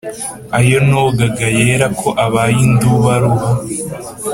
ayo 0.57 0.77
nonkaga 0.89 1.47
yera 1.57 1.87
ko 1.99 2.09
abaye 2.25 2.57
indubaruba 2.67 3.47